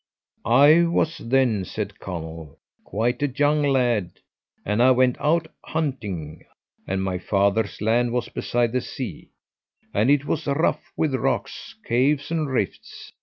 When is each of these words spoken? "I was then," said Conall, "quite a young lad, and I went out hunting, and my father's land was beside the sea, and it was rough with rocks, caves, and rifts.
"I 0.45 0.81
was 0.87 1.19
then," 1.19 1.63
said 1.63 1.99
Conall, 1.99 2.57
"quite 2.83 3.21
a 3.21 3.27
young 3.27 3.61
lad, 3.61 4.13
and 4.65 4.81
I 4.81 4.89
went 4.89 5.15
out 5.19 5.45
hunting, 5.63 6.43
and 6.87 7.03
my 7.03 7.19
father's 7.19 7.79
land 7.81 8.11
was 8.11 8.27
beside 8.27 8.71
the 8.71 8.81
sea, 8.81 9.29
and 9.93 10.09
it 10.09 10.25
was 10.25 10.47
rough 10.47 10.91
with 10.97 11.13
rocks, 11.13 11.75
caves, 11.85 12.31
and 12.31 12.49
rifts. 12.49 13.11